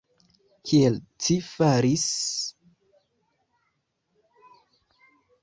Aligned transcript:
Kiel 0.69 0.95
ci 1.25 1.37
faris? 1.49 2.07